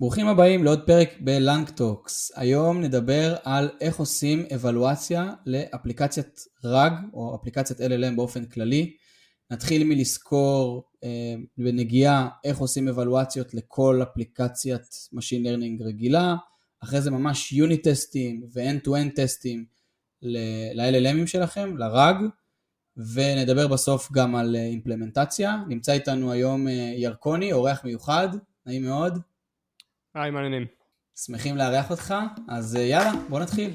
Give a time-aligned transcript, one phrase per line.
[0.00, 2.32] ברוכים הבאים לעוד פרק בלנגטוקס.
[2.36, 8.96] היום נדבר על איך עושים אבלואציה לאפליקציית RAG או אפליקציית LLM באופן כללי.
[9.50, 14.82] נתחיל מלזכור אה, בנגיעה איך עושים אבלואציות לכל אפליקציית
[15.14, 16.36] Machine Learning רגילה,
[16.84, 19.64] אחרי זה ממש יוניט טסטים ו-end-to-end טסטים
[20.22, 22.16] ל-LLMים שלכם, ל-RAG,
[22.96, 25.56] ונדבר בסוף גם על אימפלמנטציה.
[25.68, 28.28] נמצא איתנו היום אה, ירקוני, אורח מיוחד,
[28.66, 29.18] נעים מאוד.
[30.14, 30.66] היי, מעניינים.
[31.16, 32.14] שמחים לארח אותך,
[32.48, 33.70] אז אה, יאללה, בוא נתחיל.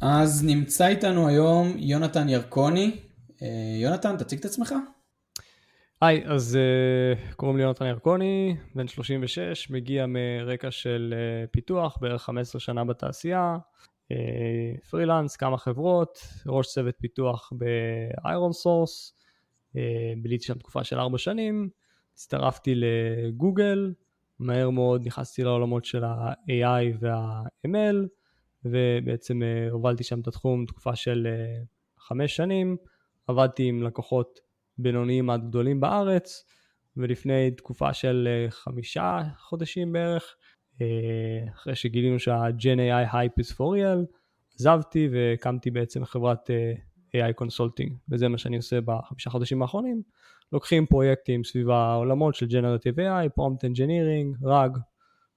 [0.00, 3.00] אז נמצא איתנו היום יונתן ירקוני.
[3.42, 3.48] אה,
[3.82, 4.74] יונתן, תציג את עצמך.
[6.00, 12.22] היי, אז uh, קוראים לי יונתן ירקוני, בן 36, מגיע מרקע של uh, פיתוח, בערך
[12.22, 13.56] 15 שנה בתעשייה,
[14.90, 19.14] פרילנס, כמה חברות, ראש צוות פיתוח ב ironSource,
[19.68, 19.78] אה,
[20.22, 21.68] ביליתי שם תקופה של 4 שנים,
[22.14, 23.94] הצטרפתי לגוגל,
[24.38, 27.96] מהר מאוד נכנסתי לעולמות של ה-AI וה-ML,
[28.64, 31.26] ובעצם אה, הובלתי שם את התחום תקופה של
[31.98, 32.76] 5 אה, שנים,
[33.26, 34.40] עבדתי עם לקוחות
[34.78, 36.44] בינוניים עד גדולים בארץ,
[36.96, 40.39] ולפני תקופה של אה, חמישה חודשים בערך, אה,
[41.54, 44.14] אחרי שגילינו שה-Gen AI Hype is for real,
[44.60, 46.72] עזבתי והקמתי בעצם חברת אה,
[47.14, 50.02] AI Consulting, וזה מה שאני עושה בחמישה חודשים האחרונים.
[50.52, 54.78] לוקחים פרויקטים סביב העולמות של Generative AI, Prompt Engineering, RAG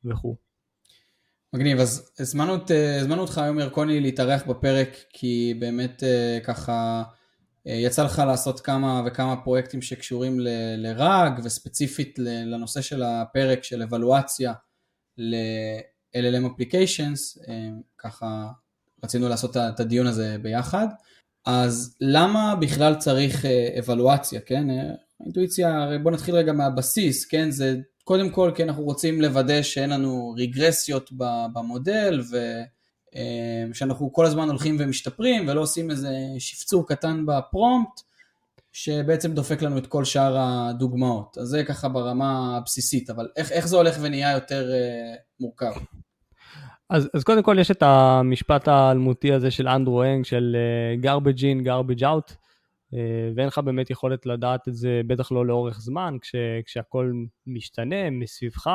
[0.05, 0.35] וכו'.
[1.53, 2.53] מגניב, אז הזמנו,
[2.99, 6.03] הזמנו אותך היום ירקוני להתארח בפרק, כי באמת
[6.45, 7.03] ככה
[7.67, 10.39] אה, יצא לך לעשות כמה וכמה פרויקטים שקשורים
[10.77, 14.53] לרג וספציפית לנושא של הפרק של אבלואציה
[15.17, 18.47] ל-LLM Applications, אה, ככה
[19.03, 20.87] רצינו לעשות את הדיון הזה ביחד.
[21.45, 24.67] אז למה בכלל צריך אה, אבלואציה, כן?
[25.23, 27.51] אינטואיציה, בוא נתחיל רגע מהבסיס, כן?
[27.51, 31.09] זה קודם כל כי אנחנו רוצים לוודא שאין לנו רגרסיות
[31.53, 32.37] במודל ו...
[33.15, 38.01] אה, שאנחנו כל הזמן הולכים ומשתפרים ולא עושים איזה שפצור קטן בפרומפט
[38.73, 41.37] שבעצם דופק לנו את כל שאר הדוגמאות.
[41.37, 45.71] אז זה ככה ברמה הבסיסית, אבל איך, איך זה הולך ונהיה יותר uh, מורכב?
[46.89, 51.39] אז, אז קודם כל יש את המשפט האלמותי הזה של אנדרו אנג של uh, garbage
[51.39, 52.97] in, garbage out, uh,
[53.35, 56.35] ואין לך באמת יכולת לדעת את זה, בטח לא לאורך זמן, כש,
[56.65, 57.13] כשהכול
[57.47, 58.67] משתנה מסביבך,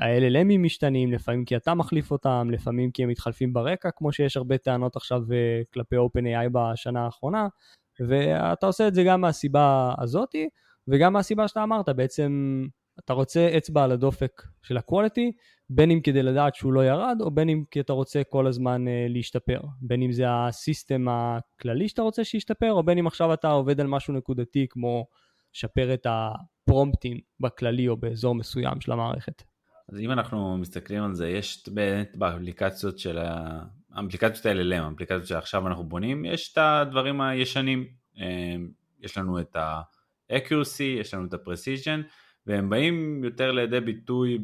[0.00, 4.58] ה-LLMים משתנים, לפעמים כי אתה מחליף אותם, לפעמים כי הם מתחלפים ברקע, כמו שיש הרבה
[4.58, 7.48] טענות עכשיו אה, כלפי OpenAI בשנה האחרונה,
[8.08, 10.48] ואתה עושה את זה גם מהסיבה הזאתי,
[10.88, 12.62] וגם מהסיבה שאתה אמרת, בעצם
[12.98, 15.32] אתה רוצה אצבע על הדופק של ה-quality,
[15.70, 18.84] בין אם כדי לדעת שהוא לא ירד, או בין אם כי אתה רוצה כל הזמן
[18.86, 19.60] uh, להשתפר.
[19.80, 23.86] בין אם זה הסיסטם הכללי שאתה רוצה שישתפר, או בין אם עכשיו אתה עובד על
[23.86, 25.06] משהו נקודתי כמו
[25.54, 29.42] לשפר את הפרומפטים בכללי או באזור מסוים של המערכת.
[29.88, 33.18] אז אם אנחנו מסתכלים על זה, יש באמת באפליקציות של
[33.94, 37.86] האפליקציות האלה האפליקציות שעכשיו אנחנו בונים, יש את הדברים הישנים,
[38.16, 38.68] אמ,
[39.00, 42.00] יש לנו את ה-accuracy, יש לנו את ה-precision,
[42.46, 44.38] והם באים יותר לידי ביטוי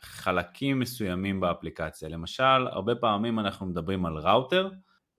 [0.00, 2.08] בחלקים מסוימים באפליקציה.
[2.08, 4.70] למשל, הרבה פעמים אנחנו מדברים על ראוטר,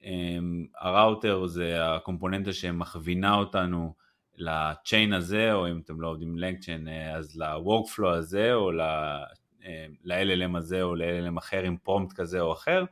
[0.04, 3.94] אמ, הראוטר זה הקומפוננטה שמכווינה אותנו
[4.38, 10.58] לצ'יין הזה, או אם אתם לא עובדים לנגצ'יין, אה, אז ל-workflow הזה, או ל-LLM אה,
[10.58, 12.86] הזה, או ל-LLM אחר עם פרומפט כזה או אחר,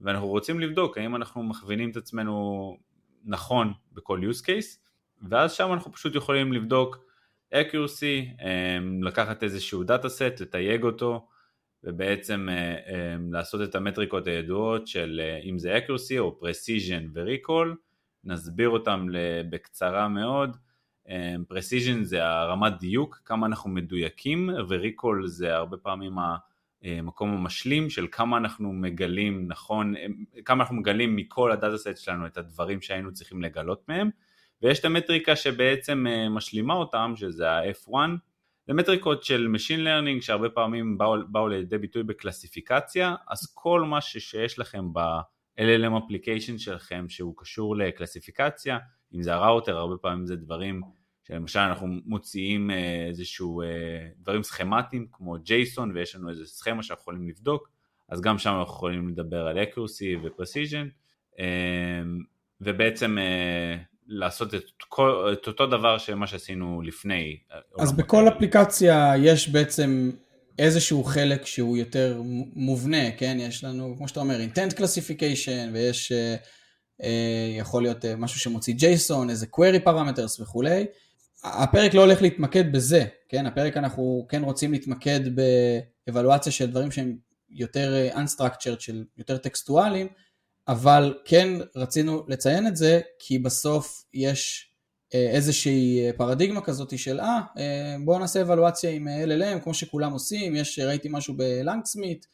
[0.00, 2.76] ואנחנו רוצים לבדוק האם אנחנו מכווינים את עצמנו
[3.24, 4.78] נכון בכל use case,
[5.28, 6.98] ואז שם אנחנו פשוט יכולים לבדוק
[7.54, 11.28] accuracy, אה, לקחת איזשהו data set, לתייג אותו,
[11.84, 12.48] ובעצם
[13.32, 17.74] לעשות את המטריקות הידועות של אם זה accuracy או precision ו-recall,
[18.24, 19.06] נסביר אותם
[19.50, 20.56] בקצרה מאוד,
[21.48, 26.18] precision זה הרמת דיוק, כמה אנחנו מדויקים, ו recall זה הרבה פעמים
[26.82, 29.94] המקום המשלים של כמה אנחנו מגלים נכון,
[30.44, 34.10] כמה אנחנו מגלים מכל הדאטה סט שלנו את הדברים שהיינו צריכים לגלות מהם,
[34.62, 37.92] ויש את המטריקה שבעצם אה, משלימה אותם, שזה ה-F1,
[38.66, 44.00] זה מטריקות של Machine Learning שהרבה פעמים באו, באו לידי ביטוי בקלסיפיקציה, אז כל מה
[44.00, 48.78] שיש לכם ב-LLM Application שלכם שהוא קשור לקלסיפיקציה,
[49.14, 50.82] אם זה הראוטר, הרבה פעמים זה דברים
[51.28, 53.66] שלמשל אנחנו מוציאים אה, איזשהו אה,
[54.22, 57.68] דברים סכמטיים כמו ג'ייסון ויש לנו איזה סכמה שאנחנו יכולים לבדוק
[58.08, 60.88] אז גם שם אנחנו יכולים לדבר על accuracy ו-precision
[61.38, 61.44] אה,
[62.60, 63.16] ובעצם
[64.06, 67.38] לעשות את, כל, את אותו דבר שמה שעשינו לפני.
[67.78, 70.10] אז בכל אפליקציה יש בעצם
[70.58, 72.22] איזשהו חלק שהוא יותר
[72.54, 73.36] מובנה, כן?
[73.40, 76.12] יש לנו, כמו שאתה אומר, intent classification ויש
[77.58, 80.84] יכול להיות משהו שמוציא JSON, איזה query parameters וכולי.
[81.44, 83.46] הפרק לא הולך להתמקד בזה, כן?
[83.46, 85.20] הפרק אנחנו כן רוצים להתמקד
[86.06, 87.16] באבלואציה של דברים שהם
[87.50, 90.06] יותר unstructured, של יותר טקסטואליים,
[90.68, 94.70] אבל כן רצינו לציין את זה, כי בסוף יש
[95.14, 100.56] אה, איזושהי פרדיגמה כזאת של אה, אה בואו נעשה אבלואציה עם LLM, כמו שכולם עושים,
[100.56, 102.26] יש, ראיתי משהו בלנגסמית,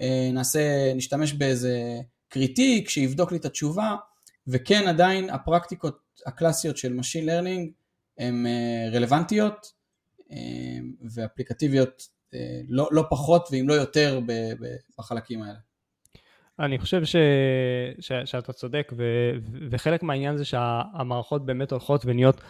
[0.00, 3.96] אה, נעשה, נשתמש באיזה קריטיק שיבדוק לי את התשובה,
[4.46, 7.79] וכן עדיין הפרקטיקות הקלאסיות של Machine Learning
[8.20, 8.46] הן
[8.92, 9.66] רלוונטיות
[11.14, 12.02] ואפליקטיביות
[12.68, 14.20] לא, לא פחות ואם לא יותר
[14.98, 15.58] בחלקים האלה.
[16.58, 17.16] אני חושב ש...
[18.00, 18.12] ש...
[18.24, 19.04] שאתה צודק, ו...
[19.70, 22.40] וחלק מהעניין זה שהמערכות באמת הולכות ונהיות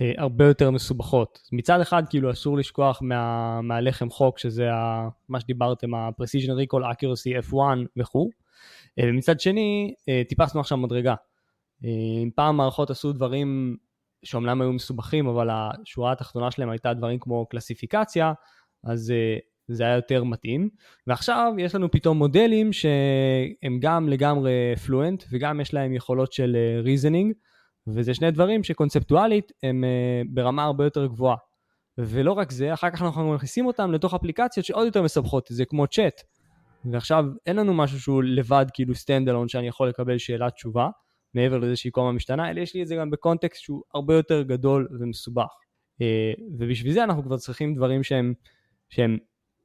[0.00, 1.40] אה, הרבה יותר מסובכות.
[1.52, 3.60] מצד אחד, כאילו אסור לשכוח מה...
[3.60, 5.08] מהלחם חוק, שזה ה...
[5.28, 7.56] מה שדיברתם, ה-Precision Recall Accuracy F1
[7.96, 8.28] וכו',
[8.98, 11.14] אה, ומצד שני, אה, טיפסנו עכשיו מדרגה.
[12.22, 13.76] אם פעם מערכות עשו דברים
[14.24, 18.32] שאומנם היו מסובכים, אבל השורה התחתונה שלהם הייתה דברים כמו קלסיפיקציה,
[18.84, 19.12] אז
[19.70, 20.68] זה היה יותר מתאים.
[21.06, 24.52] ועכשיו יש לנו פתאום מודלים שהם גם לגמרי
[24.86, 30.64] fluent וגם יש להם יכולות של reasoning, אה, וזה שני דברים שקונספטואלית הם אה, ברמה
[30.64, 31.36] הרבה יותר גבוהה.
[31.98, 35.64] ולא רק זה, אחר כך אנחנו מכניסים אותם לתוך אפליקציות שעוד יותר מסבכות את זה,
[35.64, 36.22] כמו צ'אט.
[36.84, 40.88] ועכשיו אין לנו משהו שהוא לבד כאילו stand alone שאני יכול לקבל שאלה תשובה,
[41.34, 44.42] מעבר לזה שהיא קומה משתנה, אלא יש לי את זה גם בקונטקסט שהוא הרבה יותר
[44.42, 45.50] גדול ומסובך.
[46.02, 48.34] אה, ובשביל זה אנחנו כבר צריכים דברים שהם,
[48.88, 49.18] שהם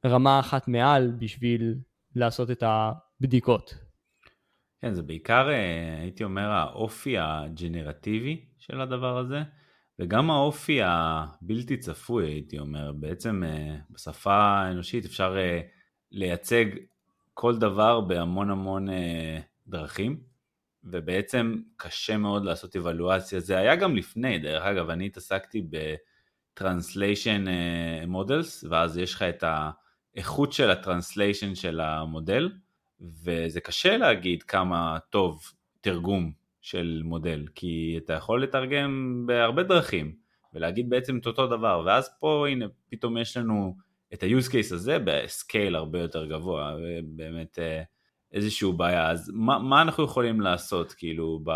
[0.06, 1.74] רמה אחת מעל בשביל
[2.14, 3.74] לעשות את הבדיקות.
[4.80, 9.42] כן, זה בעיקר, אה, הייתי אומר, האופי הג'נרטיבי של הדבר הזה,
[9.98, 12.92] וגם האופי הבלתי צפוי, הייתי אומר.
[12.92, 15.36] בעצם אה, בשפה האנושית אפשר
[16.12, 16.64] לייצג
[17.34, 18.88] כל דבר בהמון המון
[19.68, 20.20] דרכים,
[20.86, 23.40] ובעצם קשה מאוד לעשות אבלואציה.
[23.40, 27.48] זה היה גם לפני, דרך אגב, אני התעסקתי ב-Translation
[28.08, 29.44] Models, ואז יש לך את.
[30.16, 32.50] האיכות של הטרנסליישן של המודל,
[33.00, 35.42] וזה קשה להגיד כמה טוב
[35.80, 40.14] תרגום של מודל, כי אתה יכול לתרגם בהרבה דרכים,
[40.54, 43.76] ולהגיד בעצם את אותו דבר, ואז פה הנה פתאום יש לנו
[44.14, 47.82] את ה-use case הזה בסקייל הרבה יותר גבוה, ובאמת אה,
[48.32, 51.50] איזושהי בעיה, אז מה, מה אנחנו יכולים לעשות כאילו ב...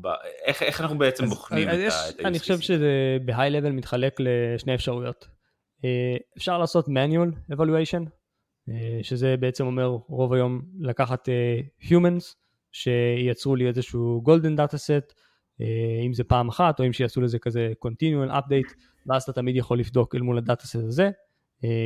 [0.00, 0.08] ב...
[0.44, 2.26] איך, איך אנחנו בעצם אז, בוחנים אז את ה-use case?
[2.26, 5.28] אני חושב שזה ב-high level מתחלק לשני אפשרויות.
[5.84, 8.08] אה, אפשר לעשות manual evaluation,
[8.68, 12.24] אה, שזה בעצם אומר רוב היום לקחת אה, humans
[12.72, 15.14] שייצרו לי איזשהו golden data set,
[16.06, 18.74] אם זה פעם אחת או אם שיעשו לזה כזה continual update,
[19.06, 21.10] ואז אתה תמיד יכול לבדוק אל מול הדאטה סט הזה.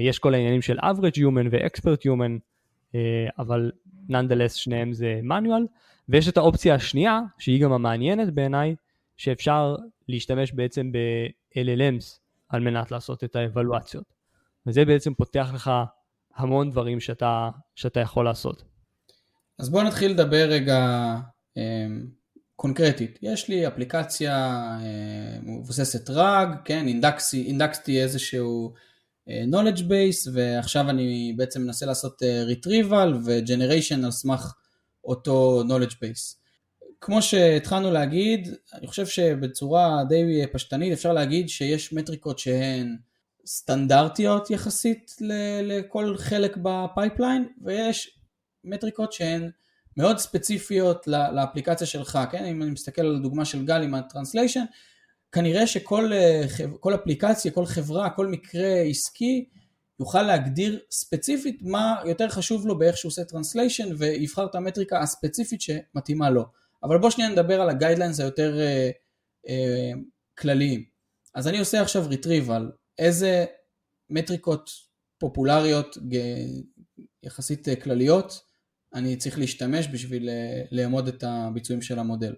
[0.02, 2.38] יש כל העניינים של average human ו-expert human,
[3.38, 3.72] אבל
[4.08, 5.66] nonetheless שניהם זה manual,
[6.08, 8.74] ויש את האופציה השנייה, שהיא גם המעניינת בעיניי,
[9.16, 9.76] שאפשר
[10.08, 12.18] להשתמש בעצם ב-LLMs
[12.48, 14.14] על מנת לעשות את האבלואציות.
[14.66, 15.70] וזה בעצם פותח לך
[16.36, 18.62] המון דברים שאתה, שאתה יכול לעשות.
[19.58, 21.14] אז בואו נתחיל לדבר רגע
[21.56, 21.86] אה,
[22.56, 23.18] קונקרטית.
[23.22, 24.34] יש לי אפליקציה
[24.80, 28.80] אה, מבוססת RAG, כן, אינדקסי, אינדקסתי איזשהו אה,
[29.28, 34.54] knowledge base ועכשיו אני בעצם מנסה לעשות אה, retrieval ו-generation על סמך
[35.04, 36.36] אותו knowledge base.
[37.00, 42.96] כמו שהתחלנו להגיד, אני חושב שבצורה די פשטנית אפשר להגיד שיש מטריקות שהן
[43.46, 45.16] סטנדרטיות יחסית
[45.62, 48.18] לכל חלק ב pipeline, ויש
[48.64, 49.50] מטריקות שהן
[49.96, 52.44] מאוד ספציפיות לאפליקציה שלך, כן?
[52.44, 54.64] אם אני מסתכל על הדוגמה של גל עם ה translation,
[55.32, 56.10] כנראה שכל
[56.80, 59.48] כל אפליקציה, כל חברה, כל מקרה עסקי
[60.00, 65.60] יוכל להגדיר ספציפית מה יותר חשוב לו באיך שהוא עושה translation ויבחר את המטריקה הספציפית
[65.60, 66.44] שמתאימה לו.
[66.82, 68.90] אבל בוא שנייה נדבר על ה guidelines היותר אה,
[69.48, 69.92] אה,
[70.38, 70.84] כלליים.
[71.34, 73.44] אז אני עושה עכשיו retrieval, איזה
[74.10, 74.70] מטריקות
[75.18, 75.98] פופולריות
[77.22, 78.40] יחסית אה, כלליות
[78.94, 82.34] אני צריך להשתמש בשביל אה, לאמוד את הביצועים של המודל.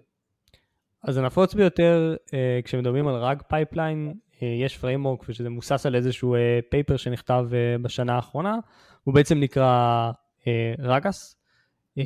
[1.07, 6.35] אז הנפוץ ביותר אה, כשמדברים על RAG pipeline, יש framework ושזה מבוסס על איזשהו
[6.69, 7.45] paper שנכתב
[7.81, 8.57] בשנה האחרונה,
[9.03, 10.11] הוא בעצם נקרא
[10.79, 11.35] RAGAS,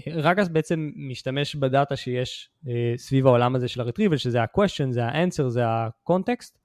[0.08, 5.06] RAGAS בעצם משתמש ב data שיש אה, סביב העולם הזה של ה-retrieval, שזה ה-question, זה
[5.06, 6.58] ה-answer, זה ה-context,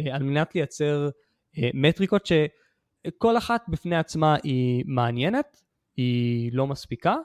[0.00, 1.08] אה, על מנת לייצר
[1.58, 5.62] אה, מטריקות שכל אחת בפני עצמה היא מעניינת,
[5.96, 7.16] היא לא מספיקה,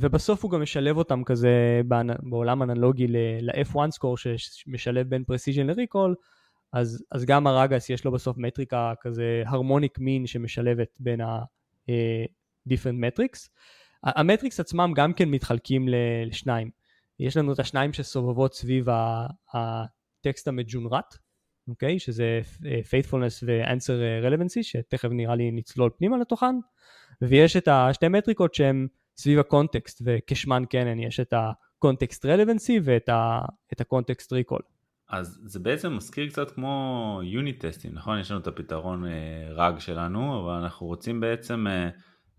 [0.00, 1.80] ובסוף הוא גם משלב אותם כזה
[2.22, 6.14] בעולם אנלוגי ל-F1 score שמשלב בין precision ל-recall,
[6.72, 13.48] אז, אז גם הרגס יש לו בסוף מטריקה כזה הרמוניק מין שמשלבת בין ה-different metrics.
[14.04, 15.86] המטריקס עצמם גם כן מתחלקים
[16.26, 16.70] לשניים.
[17.20, 18.86] יש לנו את השניים שסובבות סביב
[19.54, 21.14] הטקסט המג'ונרט,
[21.68, 21.98] אוקיי?
[21.98, 26.56] שזה faithfulness ו-answer relevancy, שתכף נראה לי נצלול פנימה לתוכן,
[27.22, 28.86] ויש את השתי מטריקות שהן
[29.18, 34.62] סביב הקונטקסט, וכשמן כן יש את ה-context relevancy ואת ה-context recall.
[35.10, 38.18] אז זה בעצם מזכיר קצת כמו יוניט טסטים, נכון?
[38.18, 41.88] יש לנו את הפתרון אה, רג שלנו, אבל אנחנו רוצים בעצם אה,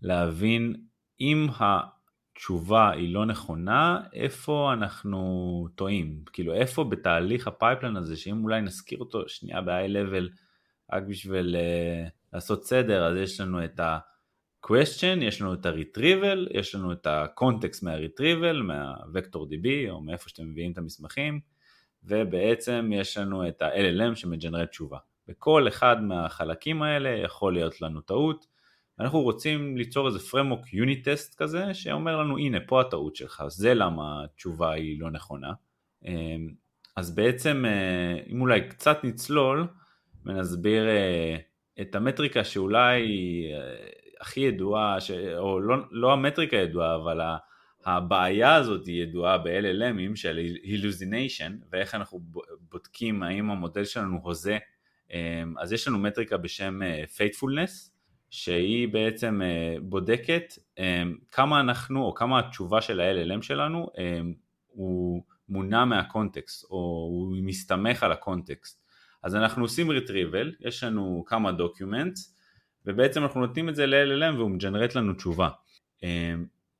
[0.02, 0.76] להבין
[1.20, 6.22] אם התשובה היא לא נכונה, איפה אנחנו טועים.
[6.32, 10.28] כאילו איפה בתהליך הפייפלן הזה, שאם אולי נזכיר אותו שנייה ב-high level,
[10.92, 13.80] רק בשביל אה, לעשות סדר, אז יש לנו את
[14.64, 20.44] ה-question, יש לנו את ה-retrieval, יש לנו את ה-context מה-retrieval, מה-vector DB, או מאיפה שאתם
[20.50, 21.40] מביאים את המסמכים.
[22.04, 24.98] ובעצם יש לנו את ה-LLM שמג'נרט תשובה.
[25.28, 28.46] וכל אחד מהחלקים האלה יכול להיות לנו טעות.
[29.00, 33.74] אנחנו רוצים ליצור איזה framework unit test כזה שאומר לנו הנה פה הטעות שלך, זה
[33.74, 35.52] למה התשובה היא לא נכונה.
[36.04, 36.48] אמ,
[36.96, 39.66] אז בעצם אה, אם אולי קצת נצלול
[40.24, 41.36] ונסביר אה,
[41.80, 43.02] את המטריקה שאולי
[43.54, 43.86] אה,
[44.20, 44.98] הכי ידועה,
[45.38, 47.20] או לא, לא המטריקה ידועה אבל
[47.84, 52.20] הבעיה הזאת היא ידועה ב-LLMים של hallucination ואיך אנחנו
[52.70, 54.58] בודקים האם המודל שלנו הוזה.
[55.10, 57.90] אמ, אז יש לנו מטריקה בשם אה, faithfulness
[58.30, 64.34] שהיא בעצם אה, בודקת אמ, כמה אנחנו או כמה התשובה של ה-LLM שלנו אמ,
[64.66, 66.76] הוא מונע מהקונטקסט או
[67.10, 68.80] הוא מסתמך על הקונטקסט.
[69.22, 72.36] אז אנחנו עושים retrieval, יש לנו כמה documents
[72.86, 75.48] ובעצם אנחנו נותנים את זה ל-LLM והוא מג'נרט לנו תשובה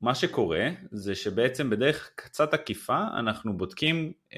[0.00, 4.36] מה שקורה זה שבעצם בדרך קצת עקיפה אנחנו בודקים אמ,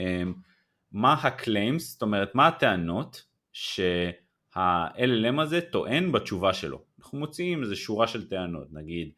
[0.92, 6.82] מה ה claims, זאת אומרת מה הטענות שה-LLM הזה טוען בתשובה שלו.
[7.00, 9.10] אנחנו מוצאים איזה שורה של טענות, נגיד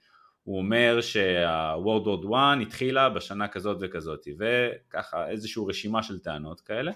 [0.43, 6.93] הוא אומר שה-World War 1 התחילה בשנה כזאת וכזאת וככה איזושהי רשימה של טענות כאלה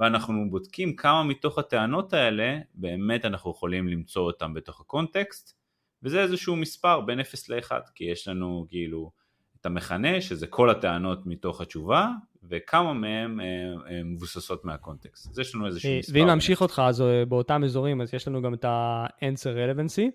[0.00, 5.60] ואנחנו בודקים כמה מתוך הטענות האלה באמת אנחנו יכולים למצוא אותם בתוך הקונטקסט
[6.02, 9.10] וזה איזשהו מספר בין 0 ל-1, כי יש לנו כאילו
[9.60, 12.08] את המכנה, שזה כל הטענות מתוך התשובה,
[12.42, 13.44] וכמה מהם אה,
[14.04, 15.30] מבוססות מהקונטקסט.
[15.30, 16.12] אז יש לנו איזשהו מספר.
[16.18, 20.10] ואם להמשיך אותך, אז אה, באותם אזורים, אז יש לנו גם את ה-answer relevancy,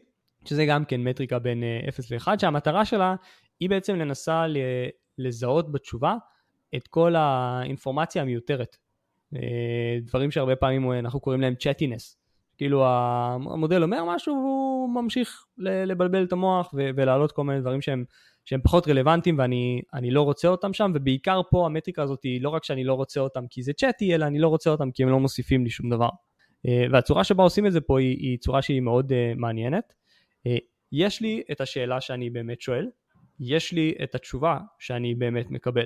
[0.46, 3.16] שזה גם כן מטריקה בין 0 אה, ל-1, שהמטרה שלה
[3.60, 4.46] היא בעצם לנסה
[5.18, 6.16] לזהות בתשובה
[6.76, 8.78] את כל האינפורמציה המיותרת.
[10.02, 12.18] דברים שהרבה פעמים אנחנו קוראים להם צ'טינס.
[12.58, 18.04] כאילו המודל אומר משהו והוא ממשיך לבלבל את המוח ולהעלות כל מיני דברים שהם,
[18.46, 22.64] שהם פחות רלוונטיים ואני לא רוצה אותם שם ובעיקר פה המטריקה הזאת היא לא רק
[22.64, 25.20] שאני לא רוצה אותם כי זה צ'אטי אלא אני לא רוצה אותם כי הם לא
[25.20, 26.10] מוסיפים לי שום דבר.
[26.68, 29.94] אה, והצורה שבה עושים את זה פה היא, היא צורה שהיא מאוד מעניינת.
[30.92, 32.88] יש לי את השאלה שאני באמת שואל,
[33.40, 35.86] יש לי את התשובה שאני באמת מקבל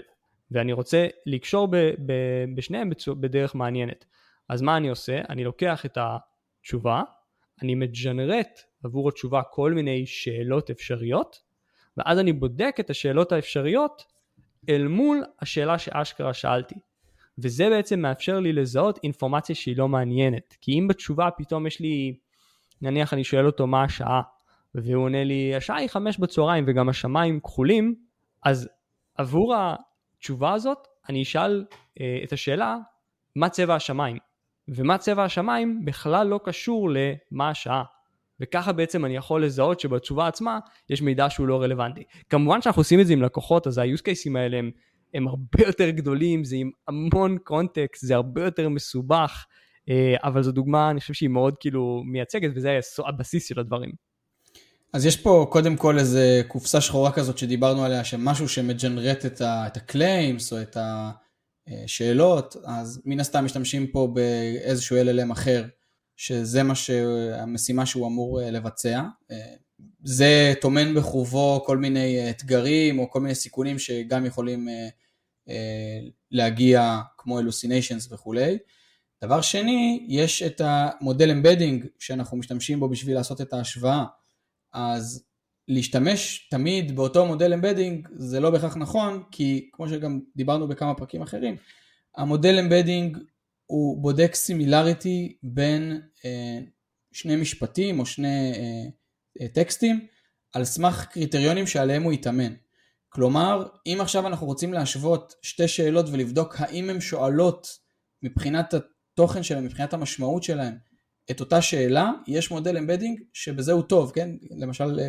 [0.51, 2.13] ואני רוצה לקשור ב, ב,
[2.56, 2.89] בשניהם
[3.20, 4.06] בדרך מעניינת.
[4.50, 5.22] אז מה אני עושה?
[5.29, 6.18] אני לוקח את ה...
[6.62, 7.01] תשובה,
[7.62, 11.36] אני מג'נרט עבור התשובה כל מיני שאלות אפשריות,
[11.98, 14.03] ואז אני בודק את השאלות האפשריות
[14.70, 16.75] אל מול השאלה שאשכרה שאלתי.
[17.38, 20.58] וזה בעצם מאפשר לי לזהות אינפורמציה שהיא לא מעניינת.
[20.62, 22.18] כי אם בתשובה פתאום יש לי,
[22.82, 24.22] נניח אני שואל אותו מה השעה,
[24.75, 27.96] והוא עונה לי, השעה היא חמש בצהריים וגם השמיים כחולים,
[28.44, 28.70] אז
[29.18, 29.56] עבור
[30.19, 31.65] התשובה הזאת אני אשאל
[32.01, 32.77] אה, את השאלה,
[33.35, 34.17] מה צבע השמיים?
[34.67, 37.83] ומה צבע השמיים בכלל לא קשור למה השעה.
[38.39, 40.59] וככה בעצם אני יכול לזהות שבתשובה עצמה
[40.89, 42.03] יש מידע שהוא לא רלוונטי.
[42.29, 44.71] כמובן שאנחנו עושים את זה עם לקוחות, אז ה-use cases האלה הם,
[45.13, 49.45] הם הרבה יותר גדולים, זה עם המון קונטקסט, זה הרבה יותר מסובך,
[49.89, 53.91] אה, אבל זו דוגמה, אני חושב שהיא מאוד כאילו מייצגת, וזה הבסיס של הדברים.
[54.93, 60.51] אז יש פה קודם כל איזה קופסה שחורה כזאת שדיברנו עליה, שמשהו שמג'נרט את ה-claims
[60.51, 61.12] או את ה...
[61.86, 65.65] שאלות, אז מן הסתם משתמשים פה באיזשהו LLM אחר,
[66.15, 69.03] שזה מה שהמשימה שהוא אמור אה, לבצע.
[69.31, 69.53] אה,
[70.03, 74.69] זה טומן בחובו כל מיני אתגרים או כל מיני סיכונים שגם יכולים
[75.50, 76.00] אה,
[76.31, 78.58] להגיע כמו hallucinations וכולי.
[79.24, 84.05] דבר שני, יש את המודל embedding שאנחנו משתמשים בו בשביל לעשות את ההשוואה.
[84.73, 85.25] אז
[85.67, 91.21] להשתמש תמיד באותו מודל embedding זה לא בהכרח נכון, כי כמו שגם דיברנו בכמה פרקים
[91.21, 91.57] אחרים,
[92.17, 93.17] המודל embedding
[93.65, 96.59] הוא בודק similarity בין אה,
[97.11, 98.89] שני משפטים או שני אה,
[99.41, 100.07] אה, טקסטים
[100.53, 102.53] על סמך קריטריונים שעליהם הוא התאמן.
[103.09, 107.67] כלומר, אם עכשיו אנחנו רוצים להשוות שתי שאלות ולבדוק האם הן שואלות
[108.23, 110.77] מבחינת התוכן שלהן, מבחינת המשמעות שלהן,
[111.31, 114.29] את אותה שאלה, יש מודל embedding שבזה הוא טוב, כן?
[114.57, 115.00] למשל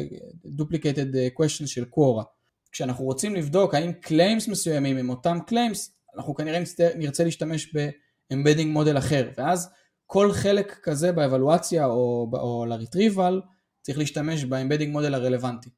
[0.61, 2.25] duplicated questions של Quora.
[2.73, 6.63] כשאנחנו רוצים לבדוק האם claims מסוימים הם אותם claims, אנחנו כנראה
[6.97, 9.71] נרצה להשתמש ב-embedding מודל אחר, ואז
[10.07, 13.41] כל חלק כזה באבלואציה או, או ל retrieval
[13.83, 15.71] צריך להשתמש ב-embedding מודל הרלוונטי.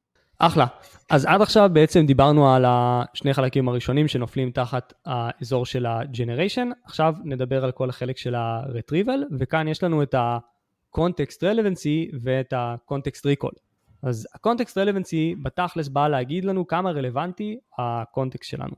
[0.45, 0.67] אחלה.
[1.11, 7.15] אז עד עכשיו בעצם דיברנו על השני חלקים הראשונים שנופלים תחת האזור של ה-generation, עכשיו
[7.25, 13.59] נדבר על כל החלק של ה-retrieval, וכאן יש לנו את ה-context relevancy ואת ה-context recall.
[14.03, 18.75] אז ה-context relevancy בתכלס בא להגיד לנו כמה רלוונטי הקונטקסט שלנו.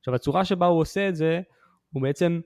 [0.00, 1.40] עכשיו הצורה שבה הוא עושה את זה,
[1.92, 2.40] הוא בעצם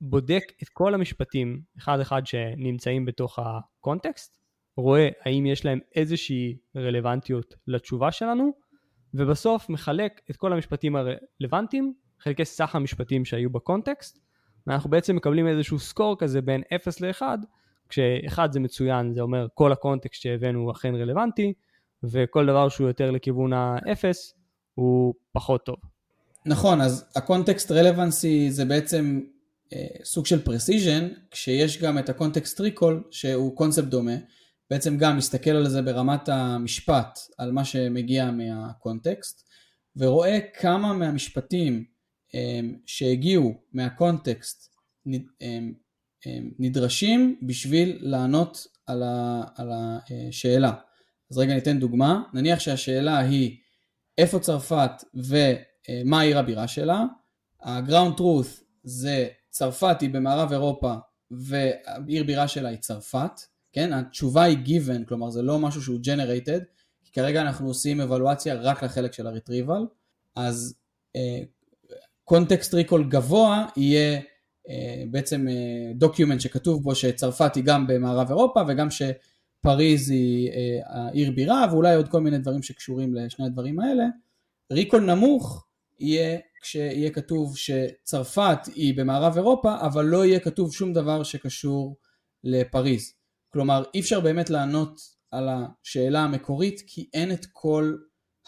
[0.00, 4.39] בודק את כל המשפטים אחד אחד שנמצאים בתוך הקונטקסט,
[4.80, 8.52] רואה האם יש להם איזושהי רלוונטיות לתשובה שלנו,
[9.14, 14.18] ובסוף מחלק את כל המשפטים הרלוונטיים, חלקי סך המשפטים שהיו בקונטקסט,
[14.66, 17.22] ואנחנו בעצם מקבלים איזשהו סקור כזה בין 0 ל-1,
[17.88, 21.52] כש-1 זה מצוין, זה אומר כל ה context שהבאנו הוא אכן רלוונטי,
[22.02, 24.04] וכל דבר שהוא יותר לכיוון ה-0
[24.74, 25.76] הוא פחות טוב.
[26.46, 29.20] נכון, אז ה context relevancy זה בעצם
[29.72, 34.12] אה, סוג של precision, כשיש גם את ה context recall שהוא קונספט דומה,
[34.70, 39.48] בעצם גם מסתכל על זה ברמת המשפט, על מה שמגיע מה context,
[39.96, 41.84] ורואה כמה מהמשפטים
[42.34, 44.74] אה, שהגיעו מה context
[45.42, 45.58] אה,
[46.58, 49.02] נדרשים בשביל לענות על,
[50.28, 50.72] השאלה.
[51.30, 53.56] אז רגע ניתן דוגמה, נניח שהשאלה היא
[54.18, 57.04] איפה צרפת ומה עיר הבירה שלה,
[57.62, 60.94] ה-ground truth זה צרפת היא במערב אירופה
[61.30, 63.40] ועיר בירה שלה היא צרפת,
[63.72, 63.92] כן?
[63.92, 66.64] התשובה היא given, כלומר זה לא משהו שהוא generated,
[67.04, 69.86] כי כרגע אנחנו עושים אבלואציה רק לחלק של הריטריבל,
[70.36, 70.74] אז
[72.24, 74.72] context אה, recall גבוה יהיה אה,
[75.10, 75.46] בעצם
[75.94, 80.54] document אה, שכתוב בו שצרפת היא גם במערב אירופה וגם שפריז היא אה,
[80.86, 84.04] העיר בירה ואולי עוד כל מיני דברים שקשורים לשני הדברים האלה.
[84.72, 85.66] recall נמוך
[86.00, 91.96] יהיה כשיהיה כתוב שצרפת היא במערב אירופה, אבל לא יהיה כתוב שום דבר שקשור
[92.44, 93.19] לפריז.
[93.52, 97.94] כלומר, אי אפשר באמת לענות על השאלה המקורית, כי אין את כל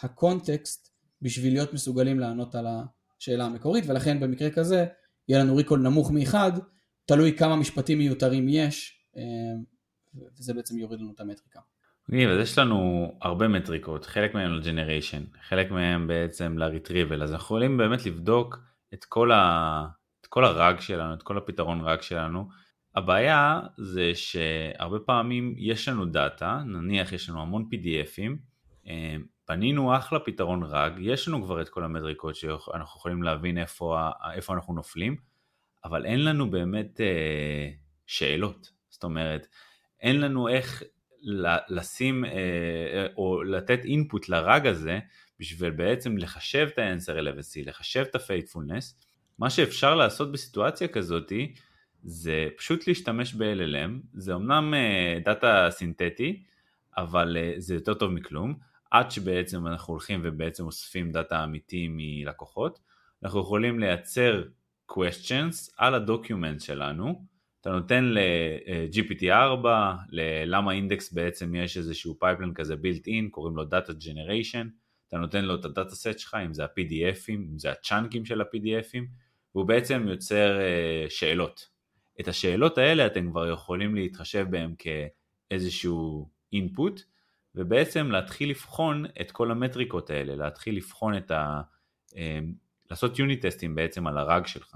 [0.01, 2.67] ה context בשביל להיות מסוגלים לענות על
[3.19, 4.85] השאלה המקורית, ולכן במקרה כזה
[5.27, 6.51] יהיה לנו recall נמוך מאחד,
[7.05, 9.21] תלוי כמה משפטים מיותרים יש, אה,
[10.37, 11.59] וזה בעצם יוריד לנו את המטריקה.
[12.09, 17.23] מגניב, אז יש לנו הרבה מטריקות, חלק מהן ל generation, חלק מהן בעצם ל retrieval,
[17.23, 18.59] אז אנחנו יכולים באמת לבדוק
[18.93, 19.85] את כל, ה...
[20.21, 22.49] את כל ה RAG שלנו, את כל הפתרון RAG שלנו.
[22.95, 28.31] הבעיה זה שהרבה פעמים יש לנו דאטה, נניח יש לנו המון PDFים,
[28.87, 29.15] אה,
[29.49, 34.53] בנינו אחלה פתרון רג, יש לנו כבר את כל המטריקות שאנחנו יכולים להבין איפה, איפה
[34.53, 35.15] אנחנו נופלים,
[35.85, 37.69] אבל אין לנו באמת אה,
[38.05, 39.47] שאלות, זאת אומרת,
[40.01, 40.83] אין לנו איך
[41.69, 44.99] לשים אה, או לתת אינפוט לרג הזה
[45.39, 49.05] בשביל בעצם לחשב את ה-answer relevancy, לחשב את ה-faithfulness,
[49.39, 51.53] מה שאפשר לעשות בסיטואציה כזאתי
[52.03, 56.43] זה פשוט להשתמש ב-LLM, זה אמנם אה, דאטה סינתטי,
[56.97, 58.55] אבל אה, זה יותר טוב מכלום,
[58.91, 62.79] עד שבעצם אנחנו הולכים ובעצם אוספים דאטה אמיתי מלקוחות,
[63.23, 64.43] אנחנו יכולים לייצר
[64.91, 67.25] questions על ה document שלנו,
[67.61, 69.65] אתה נותן ל-GPT4,
[70.09, 74.67] ל LlamaIndex בעצם יש איזשהו pipeline כזה built in, קוראים לו Data Generation,
[75.07, 79.03] אתה נותן לו את ה dataset שלך, אם זה ה-PDFים, אם זה הצ'אנקים של ה-PDFים,
[79.55, 80.59] והוא בעצם יוצר
[81.09, 81.72] שאלות.
[82.19, 87.01] את השאלות האלה אתם כבר יכולים להתחשב בהם כאיזשהו input,
[87.55, 91.61] ובעצם להתחיל לבחון את כל המטריקות האלה, להתחיל לבחון את ה...
[92.09, 92.15] Uh,
[92.91, 94.75] לעשות יוניט טסטים בעצם על הרג שלך.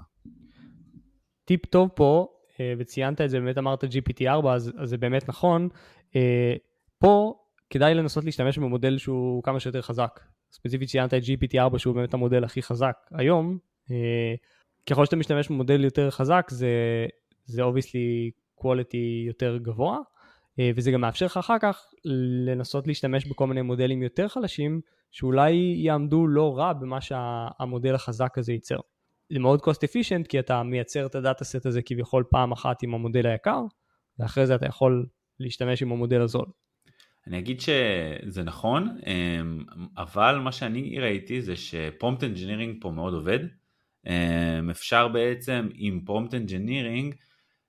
[1.44, 2.28] טיפ טוב פה
[2.60, 5.68] אה, וציינת את זה, באמת אמרת GPT-4, אז, אז זה באמת נכון.
[6.16, 6.54] אה,
[6.98, 7.34] פה
[7.70, 10.20] כדאי לנסות להשתמש במודל שהוא כמה שיותר חזק.
[10.52, 13.58] ספציפית ציינת את GPT-4 שהוא באמת המודל הכי חזק היום.
[13.90, 14.34] אה,
[14.90, 16.68] ככל שאתה משתמש במודל יותר חזק זה,
[17.48, 18.30] זה obviously
[18.60, 19.98] quality יותר גבוה,
[20.76, 21.86] וזה גם מאפשר לך אחר כך
[22.46, 24.80] לנסות להשתמש בכל מיני מודלים יותר חלשים,
[25.10, 28.78] שאולי יעמדו לא רע במה שהמודל החזק הזה ייצר.
[29.32, 32.94] זה מאוד cost efficient כי אתה מייצר את הדאטה סט הזה כביכול פעם אחת עם
[32.94, 33.60] המודל היקר,
[34.18, 35.06] ואחרי זה אתה יכול
[35.40, 36.46] להשתמש עם המודל הזול.
[37.26, 39.64] אני אגיד שזה נכון, אמ,
[39.96, 43.38] אבל מה שאני ראיתי זה ש prompt engineering פה מאוד עובד.
[44.06, 47.14] אמ, אפשר בעצם עם prompt engineering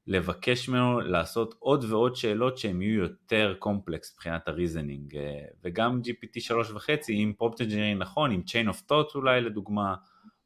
[0.10, 5.18] לבקש ממנו לעשות עוד ועוד שאלות שהן יהיו יותר קומפלקס מבחינת ה reasoning
[5.64, 9.96] וגם GPT 3.5 עם prompt engineering נכון, עם chain of thought אולי לדוגמה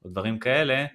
[0.05, 0.85] או דברים כאלה,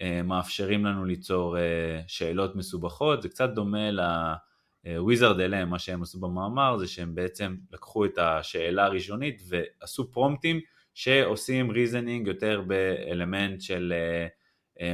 [0.00, 1.62] אה, מאפשרים לנו ליצור אה,
[2.06, 8.04] שאלות מסובכות, זה קצת דומה ל-Wizard LM, מה שהם עשו במאמר זה שהם בעצם לקחו
[8.04, 10.60] את השאלה הראשונית ועשו פרומפטים
[10.94, 13.92] שעושים reasoning יותר באלמנט של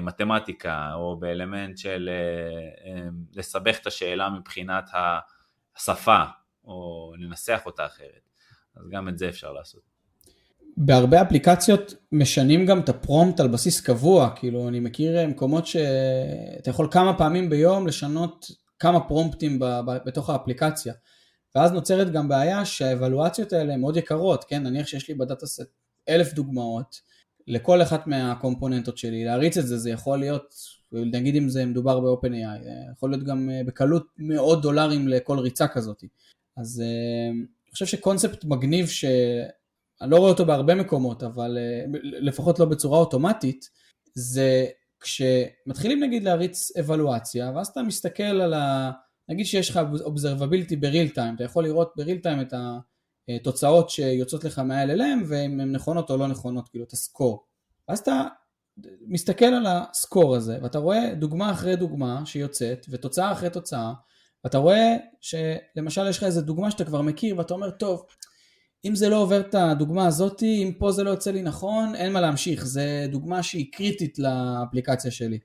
[0.03, 2.11] מתמטיקה או באלמנט של
[3.35, 4.91] לסבך את השאלה מבחינת
[5.77, 6.23] השפה
[6.65, 8.29] או לנסח אותה אחרת.
[8.77, 9.81] אז גם את זה אפשר לעשות.
[10.77, 16.89] בהרבה אפליקציות משנים גם את הפרומפט על בסיס קבוע, כאילו אני מכיר מקומות שאתה יכול
[16.91, 18.47] כמה פעמים ביום לשנות
[18.79, 19.59] כמה פרומפטים
[20.07, 20.95] בתוך האפליקציה.
[21.55, 24.63] ואז נוצרת גם בעיה שהאבלואציות האלה הן מאוד יקרות, כן?
[24.63, 25.71] נניח שיש לי בדאטה סט
[26.09, 27.01] אלף דוגמאות
[27.47, 30.55] לכל אחת מהקומפוננטות שלי, להריץ את זה, זה יכול להיות,
[30.93, 36.05] נגיד אם זה מדובר ב-OpenAI, יכול להיות גם אה, בקלות מאות דולרים לכל ריצה כזאת.
[36.57, 39.05] אז אה, אני חושב שקונספט מגניב ש...
[40.01, 43.69] אני לא רואה אותו בהרבה מקומות, אבל אה, לפחות לא בצורה אוטומטית,
[44.15, 44.67] זה
[45.01, 48.91] כשמתחילים נגיד להריץ אבלואציה, ואז אתה מסתכל על ה...
[49.29, 52.55] נגיד שיש לך observability בריל טיים, אתה יכול לראות בריל טיים את
[53.37, 57.45] התוצאות שיוצאות לך מה-LLM, ואם הן נכונות או לא נכונות, כאילו את הסקור.
[57.89, 58.23] ואז אתה
[59.07, 63.93] מסתכל על הסקור הזה, ואתה רואה דוגמה אחרי דוגמה שיוצאת, ותוצאה אחרי תוצאה,
[64.45, 68.05] ואתה רואה שלמשל יש לך איזה דוגמה שאתה כבר מכיר, ואתה אומר, טוב,
[68.85, 72.13] אם זה לא עובר את הדוגמה הזאת, אם פה זה לא יוצא לי נכון, אין
[72.13, 75.39] מה להמשיך, זה דוגמה שהיא קריטית לאפליקציה שלי.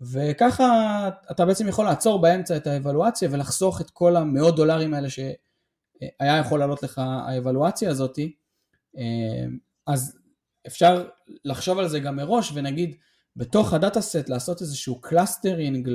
[0.00, 5.08] וככה אתה בעצם יכול לעצור באמצע את האבלואציה ולחסוך את כל המאות דולרים האלה
[6.18, 8.18] שהיה יכול לעלות לך האבלואציה הזאת.
[9.86, 10.18] אז
[10.66, 11.08] אפשר
[11.44, 12.94] לחשוב על זה גם מראש ונגיד
[13.36, 15.90] בתוך ה dataset לעשות איזשהו clustering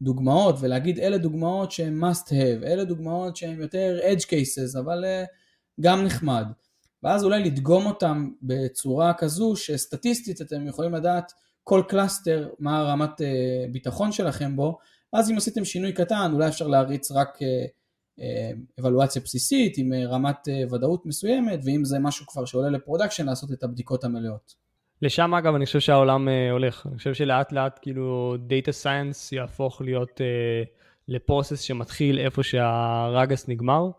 [0.00, 5.04] לדוגמאות ולהגיד אלה דוגמאות שהן must have, אלה דוגמאות שהן יותר edge cases אבל
[5.80, 6.46] גם נחמד.
[7.02, 11.32] ואז אולי לדגום אותם בצורה כזו שסטטיסטית אתם יכולים לדעת
[11.64, 14.78] כל cluster מה הרמת אה, ביטחון שלכם בו,
[15.12, 17.66] אז אם עשיתם שינוי קטן אולי אפשר להריץ רק אה, אה,
[18.80, 23.62] אבלואציה בסיסית עם רמת ודאות מסוימת, ואם זה משהו כבר שעולה ל production לעשות את
[23.62, 24.54] הבדיקות המלאות.
[25.02, 30.20] לשם אגב אני חושב שהעולם הולך, אני חושב שלאט לאט כאילו data science יהפוך להיות
[31.08, 33.90] ל process שמתחיל איפה שה Ragas נגמר.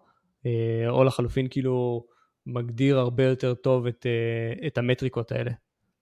[0.47, 2.05] אה, או לחלופין כאילו
[2.45, 5.51] מגדיר הרבה יותר טוב את, אה, את המטריקות האלה.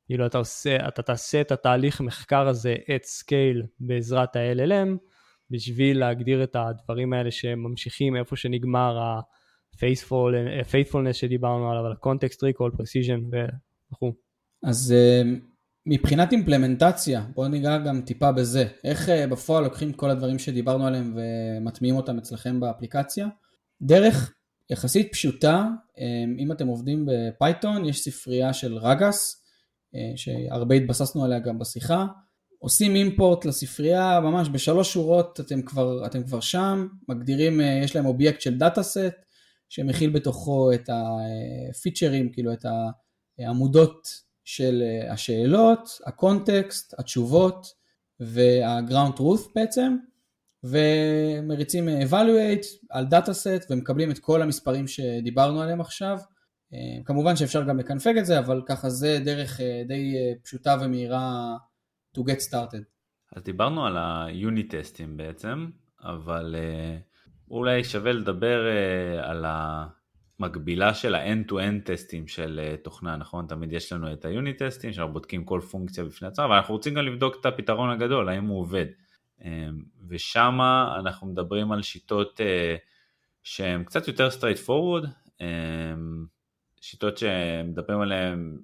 [0.05, 4.97] כאילו אתה, עושה, אתה תעשה את התהליך מחקר הזה at scale בעזרת ה-LLM
[5.49, 13.21] בשביל להגדיר את הדברים האלה שממשיכים איפה שנגמר ה-faithfulness שדיברנו עליו, על ה-context recall, precision
[13.91, 14.13] וכו'.
[14.63, 15.21] אז אה,
[15.85, 18.65] מבחינת אימפלמנטציה, בואו ניגע גם טיפה בזה.
[18.83, 23.27] איך בפועל לוקחים כל הדברים שדיברנו עליהם ומטמיעים אותם אצלכם באפליקציה?
[23.81, 24.33] דרך
[24.69, 29.43] יחסית פשוטה, אמ, אם אתם עובדים בפייתון, יש ספרייה של Ragas,
[29.95, 32.05] אה, שהרבה התבססנו עליה גם בשיחה,
[32.65, 38.05] עושים import לספרייה, ממש בשלוש שורות אתם כבר, אתם כבר שם, מגדירים, אה, יש להם
[38.05, 39.13] אובייקט של dataset,
[39.69, 42.65] שמכיל בתוכו את הפיצ'רים, כאילו את
[43.39, 44.07] העמודות
[44.43, 47.67] של אה, השאלות, ה context, התשובות
[48.19, 49.97] וה-ground truth בעצם.
[50.63, 56.17] ומריצים evaluate על dataset ומקבלים את כל המספרים שדיברנו עליהם עכשיו.
[56.73, 60.77] אה, כמובן שאפשר גם לקנפג את זה, אבל ככה זה דרך אה, די אה, פשוטה
[60.81, 61.57] ומהירה
[62.15, 62.83] to get started.
[63.35, 65.69] אז דיברנו על ה unit טסטים בעצם,
[66.03, 66.55] אבל
[67.51, 68.65] אולי שווה לדבר
[69.21, 73.47] על המקבילה של ה-end-to-end טסטים של תוכנה, נכון?
[73.47, 76.73] תמיד יש לנו את ה unit טסטים, שאנחנו בודקים כל פונקציה בפני עצמה, אבל אנחנו
[76.73, 78.85] רוצים גם לבדוק את הפתרון הגדול, האם הוא עובד.
[80.07, 80.59] ושם
[80.99, 82.75] אנחנו מדברים על שיטות אה,
[83.43, 85.07] שהן קצת יותר straight forward,
[86.81, 88.57] שיטות שמדברים עליהן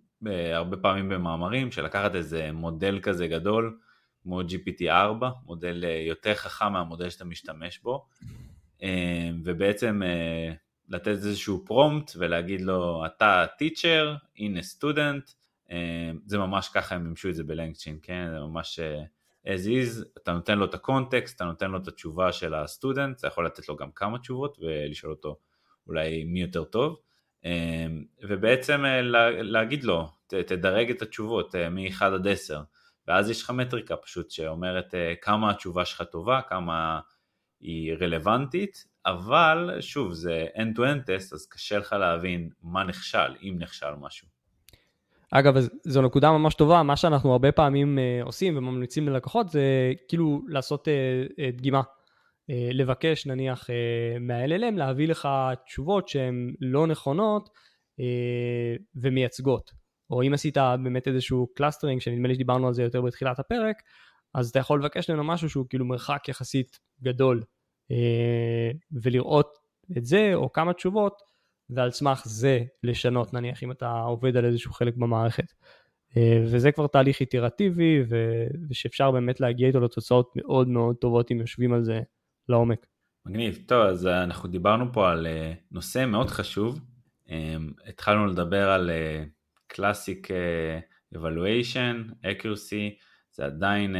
[0.54, 3.78] הרבה פעמים במאמרים, של לקחת איזה מודל כזה גדול,
[4.24, 8.08] כמו GPT-4, מודל אה, יותר חכם מהמודל שאתה משתמש בו,
[8.82, 10.02] אמ, ובעצם
[10.90, 15.32] לתת איזשהו פרומפט ולהגיד לו, אתה teacher, הנה סטודנט,
[16.26, 18.28] זה ממש ככה הם מימשו את זה ב LangChain, כן?
[18.32, 18.80] זה ממש...
[19.46, 23.20] as is, אתה נותן לו את ה context, אתה נותן לו את התשובה של הסטודנט,
[23.20, 25.38] אתה יכול לתת לו גם כמה תשובות ולשאול אותו
[25.88, 27.00] אולי מי יותר טוב,
[28.30, 29.02] ובעצם אה,
[29.42, 32.62] להגיד לו, תדרג את התשובות אה, מ-1 עד 10,
[33.08, 37.00] ואז יש לך מטריקה פשוט שאומרת אה, כמה התשובה שלך טובה, כמה
[37.60, 43.92] היא רלוונטית, אבל שוב זה end-to-end טסט אז קשה לך להבין מה נכשל, אם נכשל
[44.00, 44.28] משהו.
[45.32, 50.88] אגב, זו נקודה ממש טובה, מה שאנחנו הרבה פעמים עושים וממליצים ללקוחות זה כאילו לעשות
[51.54, 51.82] דגימה.
[52.52, 55.30] Uh, לבקש נניח uh, מה-LLM להביא לך
[55.66, 58.04] תשובות שהן לא נכונות uh,
[58.96, 59.72] ומייצגות.
[60.10, 63.76] או אם עשית באמת איזשהו clustering, שנדמה לי שדיברנו על זה יותר בתחילת הפרק,
[64.34, 67.44] אז אתה יכול לבקש ממנו משהו שהוא כאילו מרחק יחסית גדול,
[68.92, 69.58] ולראות
[69.98, 71.22] את זה או כמה תשובות
[71.70, 75.54] ועל סמך זה לשנות נניח אם אתה עובד על איזשהו חלק במערכת.
[76.18, 78.04] אה, וזה כבר תהליך איטרטיבי.
[78.70, 82.00] ושאפשר באמת להגיע איתו לתוצאות מאוד מאוד טובות אם יושבים על זה
[82.50, 82.86] לעומק.
[83.26, 85.28] מגניב, טוב אז אנחנו דיברנו פה על
[85.72, 86.80] נושא מאוד חשוב,
[87.88, 88.90] התחלנו לדבר על
[89.68, 90.28] classic
[91.16, 93.02] evaluation, accuracy,
[93.32, 93.96] זה עדיין,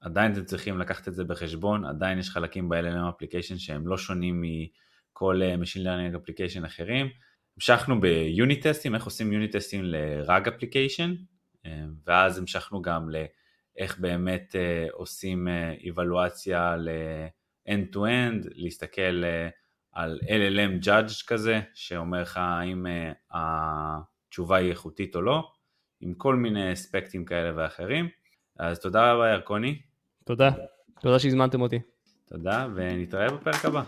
[0.00, 4.42] עדיין אתם צריכים לקחת את זה בחשבון, עדיין יש חלקים ב-LLM application שהם לא שונים
[4.42, 7.08] מכל Machine Learning application אחרים.
[7.56, 11.14] המשכנו ב unit טסטים, איך עושים unit טסטים ל-RAG application,
[12.06, 13.08] ואז המשכנו גם
[13.78, 15.48] לאיך באמת uh, עושים
[15.84, 19.50] איוולואציה uh, ל-end to end, להסתכל uh,
[19.92, 23.36] על LLM judge כזה, שאומר לך האם uh,
[24.28, 25.50] התשובה היא איכותית או לא.
[26.00, 28.08] עם כל מיני אספקטים כאלה ואחרים.
[28.58, 29.80] אז תודה רבה ירקוני.
[30.24, 30.50] תודה,
[31.00, 31.78] תודה שהזמנתם אותי.
[32.28, 33.82] תודה, ונתראה בפרק הבא.